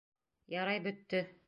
Ярай, 0.55 0.83
бөттө! 0.89 1.25